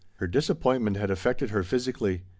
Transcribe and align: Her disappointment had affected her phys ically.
Her 0.15 0.25
disappointment 0.25 0.97
had 0.97 1.11
affected 1.11 1.51
her 1.51 1.61
phys 1.61 1.93
ically. 1.93 2.21